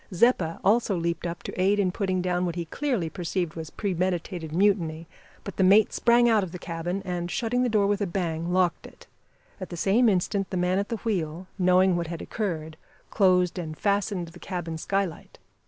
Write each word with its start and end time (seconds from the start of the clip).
Zeppa 0.11 0.59
also 0.63 0.97
leaped 0.97 1.27
up 1.27 1.43
to 1.43 1.61
aid 1.61 1.77
in 1.77 1.91
putting 1.91 2.23
down 2.23 2.43
what 2.43 2.55
he 2.55 2.65
clearly 2.65 3.07
perceived 3.07 3.53
was 3.53 3.69
premeditated 3.69 4.51
mutiny, 4.51 5.07
but 5.43 5.57
the 5.57 5.63
mate 5.63 5.93
sprang 5.93 6.27
out 6.27 6.41
of 6.41 6.51
the 6.51 6.57
cabin, 6.57 7.03
and, 7.05 7.29
shutting 7.29 7.61
the 7.61 7.69
door 7.69 7.85
with 7.85 8.01
a 8.01 8.07
bang, 8.07 8.51
locked 8.51 8.87
it. 8.87 9.05
At 9.59 9.69
the 9.69 9.77
same 9.77 10.09
instant 10.09 10.49
the 10.49 10.57
man 10.57 10.79
at 10.79 10.89
the 10.89 10.97
wheel 11.05 11.45
knowing 11.59 11.95
what 11.95 12.07
had 12.07 12.19
occurred 12.23 12.77
closed 13.11 13.59
and 13.59 13.77
fastened 13.77 14.29
the 14.29 14.39
cabin 14.39 14.79
sky 14.79 15.05
light. 15.05 15.37